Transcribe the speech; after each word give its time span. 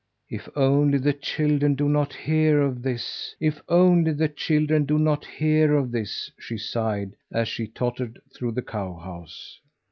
"If 0.31 0.49
only 0.55 0.97
the 0.97 1.13
children 1.13 1.75
do 1.75 1.87
not 1.87 2.11
hear 2.11 2.59
of 2.59 2.81
this! 2.81 3.35
If 3.39 3.61
only 3.69 4.11
the 4.13 4.29
children 4.29 4.83
do 4.83 4.97
not 4.97 5.25
hear 5.25 5.75
of 5.75 5.91
this!" 5.91 6.31
she 6.39 6.57
sighed 6.57 7.15
as 7.31 7.47
she 7.47 7.67
tottered 7.67 8.19
through 8.35 8.53
the 8.53 8.63
cowhouse. 8.63 9.59